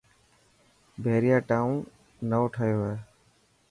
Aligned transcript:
بهريا 1.03 1.37
ٽائون 1.49 1.75
نئون 2.29 2.47
ٺهيو 2.55 2.79
هي. 2.89 2.95